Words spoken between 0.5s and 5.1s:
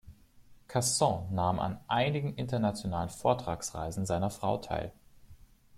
Casson nahm an einigen internationalen Vortragsreisen seiner Frau teil.